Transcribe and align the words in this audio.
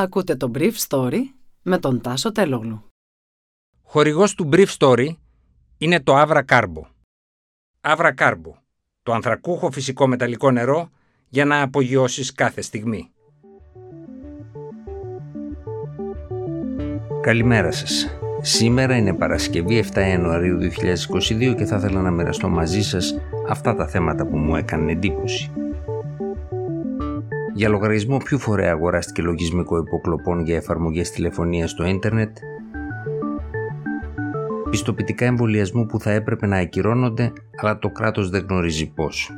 Ακούτε 0.00 0.36
το 0.36 0.50
Brief 0.54 0.72
Story 0.88 1.18
με 1.62 1.78
τον 1.78 2.00
Τάσο 2.00 2.32
Τελόγλου. 2.32 2.84
Χορηγός 3.82 4.34
του 4.34 4.48
Brief 4.52 4.66
Story 4.78 5.08
είναι 5.78 6.00
το 6.00 6.20
Avra 6.20 6.42
Carbo. 6.48 6.82
Avra 7.80 8.14
Carbo, 8.14 8.52
το 9.02 9.12
ανθρακούχο 9.12 9.70
φυσικό 9.70 10.06
μεταλλικό 10.06 10.50
νερό 10.50 10.90
για 11.28 11.44
να 11.44 11.62
απογειώσεις 11.62 12.32
κάθε 12.32 12.60
στιγμή. 12.60 13.10
Καλημέρα 17.20 17.72
σας. 17.72 18.18
Σήμερα 18.40 18.96
είναι 18.96 19.14
Παρασκευή 19.14 19.84
7 19.92 19.96
Ιανουαρίου 19.96 20.58
2022 20.58 21.54
και 21.56 21.64
θα 21.64 21.76
ήθελα 21.76 22.00
να 22.00 22.10
μοιραστώ 22.10 22.48
μαζί 22.48 22.82
σας 22.82 23.14
αυτά 23.48 23.74
τα 23.74 23.86
θέματα 23.86 24.26
που 24.26 24.36
μου 24.36 24.56
έκαναν 24.56 24.88
εντύπωση. 24.88 25.52
Για 27.60 27.68
λογαριασμό 27.68 28.16
ποιου 28.16 28.38
φορέα 28.38 28.70
αγοράστηκε 28.70 29.22
λογισμικό 29.22 29.76
υποκλοπών 29.78 30.44
για 30.44 30.56
εφαρμογές 30.56 31.10
τηλεφωνίας 31.10 31.70
στο 31.70 31.86
ίντερνετ, 31.86 32.36
πιστοποιητικά 34.70 35.24
εμβολιασμού 35.24 35.86
που 35.86 36.00
θα 36.00 36.10
έπρεπε 36.10 36.46
να 36.46 36.56
ακυρώνονται, 36.56 37.32
αλλά 37.56 37.78
το 37.78 37.90
κράτος 37.90 38.30
δεν 38.30 38.46
γνωρίζει 38.48 38.86
πώς. 38.86 39.30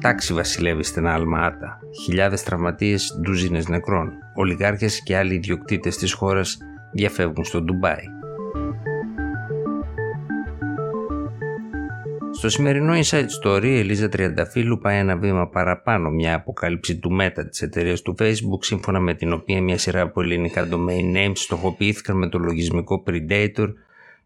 Τάξη 0.00 0.34
βασιλεύει 0.34 0.82
στην 0.82 1.06
Αλμαάτα, 1.06 1.78
χιλιάδες 2.04 2.42
τραυματίες, 2.42 3.18
ντουζίνες 3.20 3.68
νεκρών, 3.68 4.12
ολιγάρχες 4.34 5.02
και 5.02 5.16
άλλοι 5.16 5.34
ιδιοκτήτες 5.34 5.96
της 5.96 6.12
χώρας 6.12 6.58
διαφεύγουν 6.92 7.44
στο 7.44 7.62
Ντουμπάι. 7.62 8.02
Στο 12.36 12.48
σημερινό 12.48 12.92
Inside 12.94 13.26
Story, 13.42 13.64
η 13.64 13.78
Ελίζα 13.78 14.08
Τριανταφύλου 14.08 14.78
πάει 14.78 14.98
ένα 14.98 15.16
βήμα 15.16 15.48
παραπάνω 15.48 16.10
μια 16.10 16.34
αποκάλυψη 16.34 16.98
του 16.98 17.16
Meta 17.20 17.44
της 17.50 17.62
εταιρείας 17.62 18.02
του 18.02 18.14
Facebook, 18.18 18.58
σύμφωνα 18.60 19.00
με 19.00 19.14
την 19.14 19.32
οποία 19.32 19.62
μια 19.62 19.78
σειρά 19.78 20.00
από 20.00 20.22
ελληνικά 20.22 20.68
domain 20.70 21.16
names 21.16 21.32
στοχοποιήθηκαν 21.34 22.16
με 22.16 22.28
το 22.28 22.38
λογισμικό 22.38 23.02
Predator 23.06 23.68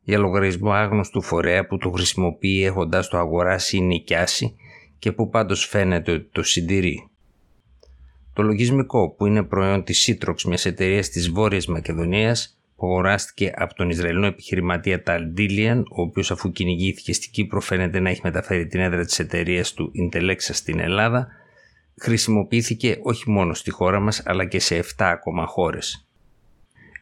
για 0.02 0.18
λογαριασμό 0.18 0.72
άγνωστου 0.72 1.22
φορέα 1.22 1.66
που 1.66 1.76
το 1.76 1.90
χρησιμοποιεί 1.90 2.64
έχοντας 2.64 3.08
το 3.08 3.18
αγοράσει 3.18 3.76
ή 3.76 3.80
νοικιάσει 3.80 4.56
και 4.98 5.12
που 5.12 5.28
πάντως 5.28 5.66
φαίνεται 5.66 6.12
ότι 6.12 6.28
το 6.32 6.42
συντηρεί. 6.42 7.08
Το 8.32 8.42
λογισμικό 8.42 9.10
που 9.10 9.26
είναι 9.26 9.42
προϊόν 9.42 9.84
της 9.84 10.06
Citrox 10.06 10.42
μιας 10.46 10.66
εταιρείας 10.66 11.08
της 11.08 11.30
Βόρειας 11.30 11.66
Μακεδονίας 11.66 12.57
που 12.78 12.86
αγοράστηκε 12.86 13.52
από 13.54 13.74
τον 13.74 13.90
Ισραηλινό 13.90 14.26
επιχειρηματία 14.26 15.02
Ταλ 15.02 15.24
Ντίλιαν, 15.26 15.78
ο 15.78 16.02
οποίος 16.02 16.30
αφού 16.30 16.50
κυνηγήθηκε 16.50 17.12
στην 17.12 17.30
Κύπρο 17.30 17.60
φαίνεται 17.60 18.00
να 18.00 18.10
έχει 18.10 18.20
μεταφέρει 18.24 18.66
την 18.66 18.80
έδρα 18.80 19.04
της 19.04 19.18
εταιρείας 19.18 19.72
του 19.72 19.92
Intelexa 20.02 20.36
στην 20.36 20.78
Ελλάδα, 20.78 21.28
χρησιμοποιήθηκε 22.00 22.98
όχι 23.02 23.30
μόνο 23.30 23.54
στη 23.54 23.70
χώρα 23.70 24.00
μας 24.00 24.22
αλλά 24.24 24.44
και 24.44 24.58
σε 24.58 24.76
7 24.76 24.84
ακόμα 24.96 25.46
χώρες. 25.46 26.06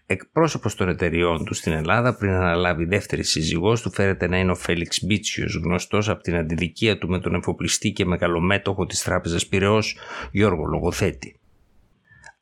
Εκπρόσωπος 0.06 0.74
των 0.74 0.88
εταιριών 0.88 1.44
του 1.44 1.54
στην 1.54 1.72
Ελλάδα, 1.72 2.16
πριν 2.16 2.30
αναλάβει 2.30 2.84
δεύτερη 2.84 3.22
σύζυγός 3.22 3.82
του, 3.82 3.92
φέρεται 3.92 4.28
να 4.28 4.38
είναι 4.38 4.50
ο 4.50 4.54
Φέληξ 4.54 5.04
Μπίτσιος, 5.04 5.60
γνωστός 5.64 6.08
από 6.08 6.22
την 6.22 6.36
αντιδικία 6.36 6.98
του 6.98 7.08
με 7.08 7.20
τον 7.20 7.34
εφοπλιστή 7.34 7.90
και 7.90 8.04
μεγαλομέτωχο 8.04 8.86
της 8.86 9.02
Τράπεζας 9.02 9.46
Πυραιός 9.46 9.96
Γιώργο 10.32 10.64
Λογοθέτη. 10.64 11.38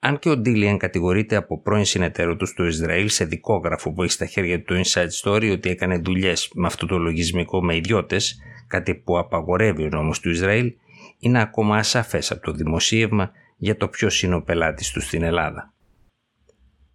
Αν 0.06 0.18
και 0.18 0.28
ο 0.28 0.36
Ντίλιαν 0.36 0.78
κατηγορείται 0.78 1.36
από 1.36 1.60
πρώην 1.60 1.84
συνεταίρο 1.84 2.36
του 2.36 2.46
στο 2.46 2.64
Ισραήλ 2.64 3.08
σε 3.08 3.24
δικόγραφο 3.24 3.92
που 3.92 4.02
έχει 4.02 4.12
στα 4.12 4.26
χέρια 4.26 4.62
του 4.62 4.82
Inside 4.84 5.08
Story 5.22 5.50
ότι 5.52 5.70
έκανε 5.70 5.98
δουλειές 5.98 6.50
με 6.54 6.66
αυτό 6.66 6.86
το 6.86 6.98
λογισμικό 6.98 7.64
με 7.64 7.76
ιδιώτες, 7.76 8.38
κάτι 8.66 8.94
που 8.94 9.18
απαγορεύει 9.18 9.82
ο 9.82 9.88
νόμος 9.88 10.20
του 10.20 10.30
Ισραήλ, 10.30 10.72
είναι 11.18 11.40
ακόμα 11.40 11.76
ασαφές 11.76 12.30
από 12.30 12.42
το 12.42 12.52
δημοσίευμα 12.52 13.30
για 13.56 13.76
το 13.76 13.88
ποιος 13.88 14.22
είναι 14.22 14.34
ο 14.34 14.42
πελάτης 14.42 14.90
του 14.90 15.00
στην 15.00 15.22
Ελλάδα. 15.22 15.72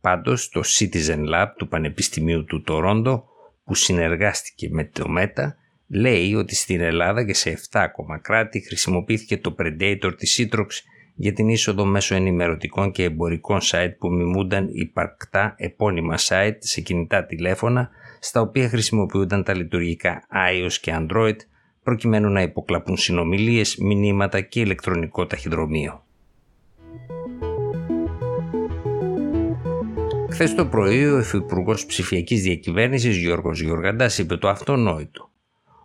Πάντως, 0.01 0.49
το 0.49 0.61
Citizen 0.66 1.29
Lab 1.33 1.47
του 1.57 1.67
Πανεπιστημίου 1.67 2.44
του 2.45 2.61
Τορόντο, 2.61 3.25
που 3.63 3.75
συνεργάστηκε 3.75 4.69
με 4.71 4.84
το 4.84 5.09
ΜΕΤΑ, 5.09 5.57
λέει 5.88 6.34
ότι 6.34 6.55
στην 6.55 6.81
Ελλάδα 6.81 7.25
και 7.25 7.34
σε 7.34 7.50
7 7.50 7.57
ακόμα 7.72 8.17
κράτη 8.17 8.59
χρησιμοποιήθηκε 8.59 9.38
το 9.38 9.55
Predator 9.59 10.11
της 10.17 10.39
Citrox 10.39 10.67
για 11.22 11.34
την 11.34 11.50
είσοδο 11.50 11.85
μέσω 11.85 12.16
ενημερωτικών 12.16 12.91
και 12.91 13.03
εμπορικών 13.03 13.59
site 13.62 13.94
που 13.97 14.13
μιμούνταν 14.13 14.69
υπαρκτά 14.72 15.56
επώνυμα 15.57 16.16
site 16.18 16.57
σε 16.59 16.81
κινητά 16.81 17.25
τηλέφωνα 17.25 17.90
στα 18.19 18.41
οποία 18.41 18.69
χρησιμοποιούνταν 18.69 19.44
τα 19.44 19.56
λειτουργικά 19.56 20.24
iOS 20.34 20.74
και 20.81 20.94
Android 20.96 21.35
προκειμένου 21.84 22.29
να 22.29 22.41
υποκλαπούν 22.41 22.97
συνομιλίες, 22.97 23.78
μηνύματα 23.78 24.41
και 24.41 24.59
ηλεκτρονικό 24.59 25.25
ταχυδρομείο. 25.25 26.03
Χθες 30.29 30.56
το 30.56 30.66
πρωί, 30.66 31.06
ο 31.06 31.19
Υφυπουργός 31.19 31.85
Ψηφιακής 31.85 32.41
Διακυβέρνησης 32.41 33.18
Γιώργος 33.18 33.62
Γιωργαντά 33.62 34.09
είπε 34.18 34.35
το 34.38 34.50
αυτονόητο 34.50 35.28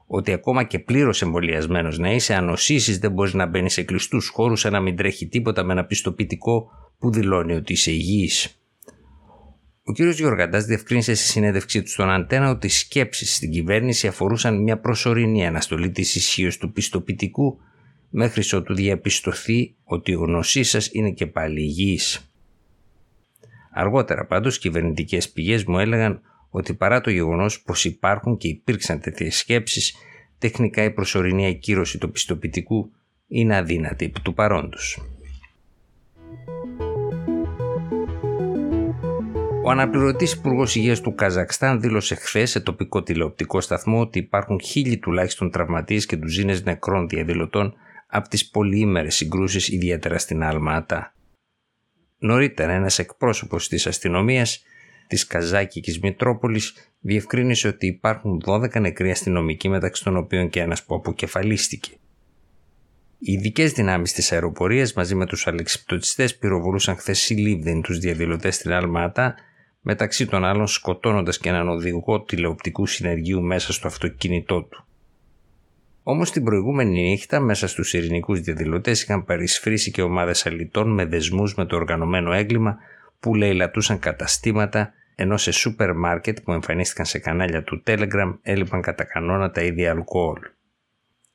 ότι 0.06 0.32
ακόμα 0.32 0.62
και 0.62 0.78
πλήρως 0.78 1.22
εμβολιασμένος 1.22 1.98
να 1.98 2.12
είσαι, 2.12 2.34
αν 2.34 2.54
δεν 3.00 3.12
μπορεί 3.12 3.36
να 3.36 3.46
μπαίνει 3.46 3.70
σε 3.70 3.82
κλειστούς 3.82 4.28
χώρους, 4.28 4.60
σαν 4.60 4.72
να 4.72 4.80
μην 4.80 4.96
τρέχει 4.96 5.26
τίποτα 5.26 5.62
με 5.62 5.72
ένα 5.72 5.84
πιστοποιητικό 5.84 6.70
που 6.98 7.12
δηλώνει 7.12 7.54
ότι 7.54 7.72
είσαι 7.72 7.90
υγιής. 7.90 8.58
Ο 9.86 9.92
κ. 9.92 10.00
Γιωργαντά 10.00 10.58
διευκρίνησε 10.58 11.14
στη 11.14 11.26
συνέντευξή 11.26 11.82
του 11.82 11.88
στον 11.88 12.10
Αντένα 12.10 12.50
ότι 12.50 12.66
οι 12.66 12.70
σκέψεις 12.70 13.36
στην 13.36 13.50
κυβέρνηση 13.50 14.06
αφορούσαν 14.06 14.62
μια 14.62 14.78
προσωρινή 14.78 15.46
αναστολή 15.46 15.90
της 15.90 16.14
ισχύως 16.14 16.58
του 16.58 16.72
πιστοποιητικού 16.72 17.58
μέχρι 18.10 18.56
ότου 18.56 18.74
διαπιστωθεί 18.74 19.74
ότι 19.84 20.10
η 20.10 20.14
γνωσή 20.14 20.62
σας 20.62 20.88
είναι 20.92 21.10
και 21.10 21.26
πάλι 21.26 21.60
υγιής. 21.60 22.30
Αργότερα 23.70 24.26
πάντως 24.26 24.58
κυβερνητικές 24.58 25.30
πηγές 25.30 25.64
μου 25.64 25.78
έλεγαν 25.78 26.20
ότι 26.56 26.74
παρά 26.74 27.00
το 27.00 27.10
γεγονός 27.10 27.62
πως 27.62 27.84
υπάρχουν 27.84 28.36
και 28.36 28.48
υπήρξαν 28.48 29.00
τέτοιες 29.00 29.36
σκέψεις, 29.36 29.94
τεχνικά 30.38 30.82
η 30.82 30.90
προσωρινή 30.90 31.46
ακύρωση 31.46 31.98
του 31.98 32.10
πιστοποιητικού 32.10 32.92
είναι 33.26 33.56
αδύνατη 33.56 34.04
επί 34.04 34.20
του 34.20 34.34
παρόντος. 34.34 35.02
Ο 39.64 39.70
αναπληρωτής 39.70 40.32
υπουργός 40.32 40.74
Υγείας 40.74 41.00
του 41.00 41.14
Καζακστάν 41.14 41.80
δήλωσε 41.80 42.14
χθες 42.14 42.50
σε 42.50 42.60
τοπικό 42.60 43.02
τηλεοπτικό 43.02 43.60
σταθμό 43.60 44.00
ότι 44.00 44.18
υπάρχουν 44.18 44.60
χίλιοι 44.60 44.98
τουλάχιστον 44.98 45.50
τραυματίες 45.50 46.06
και 46.06 46.16
ντουζίνες 46.16 46.62
νεκρών 46.62 47.08
διαδηλωτών 47.08 47.74
από 48.06 48.28
τις 48.28 48.50
πολυήμερες 48.50 49.14
συγκρούσεις 49.14 49.68
ιδιαίτερα 49.68 50.18
στην 50.18 50.42
Αλμάτα. 50.42 51.14
Νωρίτερα 52.18 52.72
ένας 52.72 52.98
εκπρόσωπος 52.98 53.68
της 53.68 53.86
αστυνομίας 53.86 54.64
της 55.06 55.26
Καζάκικης 55.26 56.00
Μητρόπολης 56.00 56.74
διευκρίνησε 57.00 57.68
ότι 57.68 57.86
υπάρχουν 57.86 58.42
12 58.46 58.80
νεκροί 58.80 59.10
αστυνομικοί 59.10 59.68
μεταξύ 59.68 60.04
των 60.04 60.16
οποίων 60.16 60.48
και 60.48 60.60
ένας 60.60 60.84
που 60.84 60.94
αποκεφαλίστηκε. 60.94 61.90
Οι 63.18 63.32
ειδικές 63.32 63.72
δυνάμεις 63.72 64.12
της 64.12 64.32
αεροπορίας 64.32 64.92
μαζί 64.92 65.14
με 65.14 65.26
τους 65.26 65.46
αλεξιπτωτιστές 65.46 66.36
πυροβολούσαν 66.36 66.96
χθες 66.96 67.18
συλλήβδιν 67.18 67.82
τους 67.82 67.98
διαδηλωτές 67.98 68.54
στην 68.54 68.72
Αλμάτα, 68.72 69.34
μεταξύ 69.80 70.26
των 70.26 70.44
άλλων 70.44 70.66
σκοτώνοντας 70.66 71.38
και 71.38 71.48
έναν 71.48 71.68
οδηγό 71.68 72.20
τηλεοπτικού 72.22 72.86
συνεργείου 72.86 73.42
μέσα 73.42 73.72
στο 73.72 73.86
αυτοκίνητό 73.86 74.62
του. 74.62 74.84
Όμως 76.02 76.30
την 76.30 76.44
προηγούμενη 76.44 77.00
νύχτα, 77.00 77.40
μέσα 77.40 77.68
στους 77.68 77.92
ειρηνικούς 77.92 78.40
διαδηλωτές 78.40 79.02
είχαν 79.02 79.24
παρισφρήσει 79.24 79.90
και 79.90 80.02
ομάδες 80.02 80.46
αλητών 80.46 80.94
με 80.94 81.04
δεσμούς 81.04 81.54
με 81.54 81.64
το 81.64 81.76
οργανωμένο 81.76 82.32
έγκλημα 82.32 82.78
που 83.24 83.34
λαιλατούσαν 83.34 83.98
καταστήματα 83.98 84.92
ενώ 85.14 85.36
σε 85.36 85.52
σούπερ 85.52 85.94
μάρκετ 85.94 86.38
που 86.40 86.52
εμφανίστηκαν 86.52 87.06
σε 87.06 87.18
κανάλια 87.18 87.62
του 87.62 87.82
Telegram 87.86 88.38
έλειπαν 88.42 88.80
κατά 88.80 89.04
κανόνα 89.04 89.50
τα 89.50 89.62
ίδια 89.62 89.90
αλκοόλ. 89.90 90.38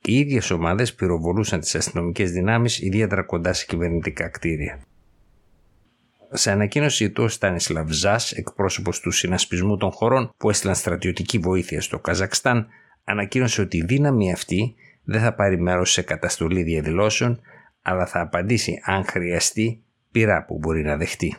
Οι 0.02 0.18
ίδιες 0.18 0.50
ομάδες 0.50 0.94
πυροβολούσαν 0.94 1.60
τις 1.60 1.74
αστυνομικές 1.74 2.30
δυνάμεις 2.30 2.80
ιδιαίτερα 2.80 3.22
κοντά 3.22 3.52
σε 3.52 3.66
κυβερνητικά 3.66 4.28
κτίρια. 4.28 4.80
Σε 6.30 6.50
ανακοίνωση 6.50 7.10
του, 7.10 7.24
ο 7.24 7.28
Στάνισλαβ 7.28 7.90
Ζάς, 7.90 8.32
εκπρόσωπος 8.32 9.00
του 9.00 9.10
συνασπισμού 9.10 9.76
των 9.76 9.90
χωρών 9.90 10.34
που 10.36 10.50
έστειλαν 10.50 10.74
στρατιωτική 10.74 11.38
βοήθεια 11.38 11.80
στο 11.80 11.98
Καζακστάν, 11.98 12.66
ανακοίνωσε 13.04 13.60
ότι 13.60 13.76
η 13.76 13.84
δύναμη 13.84 14.32
αυτή 14.32 14.74
δεν 15.04 15.20
θα 15.20 15.34
πάρει 15.34 15.60
μέρος 15.60 15.92
σε 15.92 16.02
καταστολή 16.02 16.62
διαδηλώσεων, 16.62 17.40
αλλά 17.82 18.06
θα 18.06 18.20
απαντήσει 18.20 18.80
αν 18.84 19.04
χρειαστεί 19.04 19.82
πειρά 20.10 20.44
που 20.44 20.58
μπορεί 20.58 20.82
να 20.82 20.96
δεχτεί. 20.96 21.36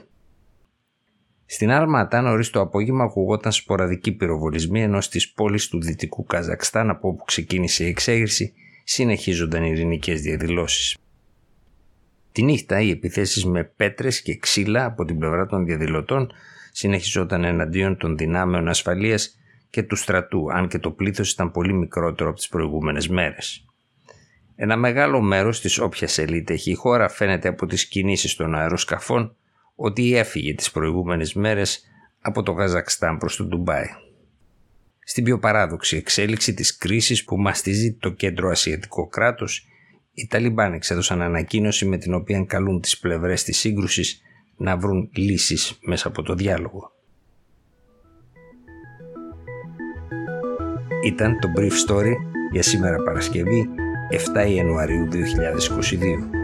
Στην 1.53 1.71
Αλματά 1.71 2.21
νωρίς 2.21 2.49
το 2.49 2.59
απόγευμα 2.59 3.03
ακουγόταν 3.03 3.51
σποραδική 3.51 4.11
πυροβολισμή 4.11 4.81
ενώ 4.81 5.01
στι 5.01 5.31
πόλει 5.35 5.59
του 5.69 5.81
δυτικού 5.81 6.25
Καζακστάν 6.25 6.89
από 6.89 7.07
όπου 7.07 7.23
ξεκίνησε 7.23 7.83
η 7.83 7.87
εξέγερση 7.87 8.53
συνεχίζονταν 8.83 9.63
ειρηνικές 9.63 10.21
διαδηλώσεις. 10.21 10.97
Τη 12.31 12.43
νύχτα 12.43 12.81
οι 12.81 12.89
επιθέσεις 12.89 13.45
με 13.45 13.63
πέτρες 13.63 14.21
και 14.21 14.37
ξύλα 14.37 14.85
από 14.85 15.05
την 15.05 15.17
πλευρά 15.17 15.45
των 15.45 15.65
διαδηλωτών 15.65 16.31
συνεχιζόταν 16.71 17.43
εναντίον 17.43 17.97
των 17.97 18.17
δυνάμεων 18.17 18.67
ασφαλείας 18.67 19.39
και 19.69 19.83
του 19.83 19.95
στρατού, 19.95 20.51
αν 20.51 20.67
και 20.67 20.79
το 20.79 20.91
πλήθος 20.91 21.31
ήταν 21.31 21.51
πολύ 21.51 21.73
μικρότερο 21.73 22.29
από 22.29 22.37
τις 22.37 22.47
προηγούμενες 22.47 23.07
μέρες. 23.07 23.65
Ένα 24.55 24.77
μεγάλο 24.77 25.21
μέρος 25.21 25.61
της 25.61 25.79
όποιας 25.79 26.17
ελίτ 26.17 26.49
έχει 26.49 26.71
η 26.71 26.75
χώρα 26.75 27.09
φαίνεται 27.09 27.47
από 27.47 27.65
τις 27.65 27.87
κινήσεις 27.87 28.35
των 28.35 28.55
αεροσκαφών 28.55 29.35
ότι 29.83 30.15
έφυγε 30.15 30.55
τις 30.55 30.71
προηγούμενες 30.71 31.33
μέρες 31.33 31.83
από 32.21 32.43
το 32.43 32.53
Καζακστάν 32.53 33.17
προς 33.17 33.35
το 33.35 33.43
Ντουμπάι. 33.43 33.85
Στην 34.99 35.23
πιο 35.23 35.39
παράδοξη 35.39 35.97
εξέλιξη 35.97 36.53
της 36.53 36.77
κρίσης 36.77 37.23
που 37.23 37.37
μαστίζει 37.37 37.93
το 37.93 38.09
κέντρο 38.09 38.49
ασιατικό 38.49 39.07
κράτος, 39.07 39.67
οι 40.13 40.27
Ταλιμπάν 40.27 40.73
εξέδωσαν 40.73 41.21
ανακοίνωση 41.21 41.85
με 41.85 41.97
την 41.97 42.13
οποία 42.13 42.43
καλούν 42.47 42.81
τις 42.81 42.99
πλευρές 42.99 43.43
της 43.43 43.57
σύγκρουσης 43.57 44.21
να 44.57 44.77
βρουν 44.77 45.09
λύσεις 45.13 45.77
μέσα 45.81 46.07
από 46.07 46.21
το 46.21 46.33
διάλογο. 46.33 46.91
Ήταν 51.03 51.39
το 51.39 51.49
Brief 51.57 51.89
Story 51.89 52.13
για 52.51 52.63
σήμερα 52.63 53.03
Παρασκευή 53.03 53.69
7 54.45 54.49
Ιανουαρίου 54.49 55.07
2022. 55.11 56.40